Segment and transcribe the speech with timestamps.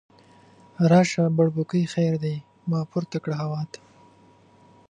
[0.91, 2.35] راشه بړبوکۍ خیر دی،
[2.69, 3.79] ما پورته کړه هوا ته